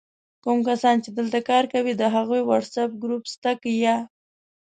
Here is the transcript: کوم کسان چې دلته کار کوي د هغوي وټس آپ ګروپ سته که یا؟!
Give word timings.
کوم 0.43 0.59
کسان 0.69 0.95
چې 1.03 1.09
دلته 1.17 1.39
کار 1.49 1.63
کوي 1.73 1.93
د 1.97 2.03
هغوي 2.15 2.41
وټس 2.43 2.73
آپ 2.83 2.91
ګروپ 3.01 3.23
سته 3.33 3.51
که 3.61 3.69
یا؟! 3.83 3.95